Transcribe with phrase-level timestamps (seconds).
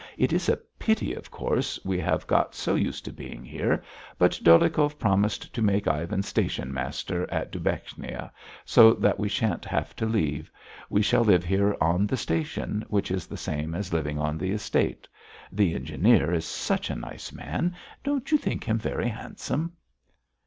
[0.17, 3.83] It is a pity, of course, we have got so used to being here,
[4.17, 8.31] but Dolyhikov promised to make Ivan station master at Dubechnia,
[8.65, 10.49] so that we shan't have to leave.
[10.89, 14.49] We shall live here on the station, which is the same as living on the
[14.49, 15.07] estate.
[15.51, 17.75] The engineer is such a nice man!
[18.03, 19.73] Don't you think him very handsome?"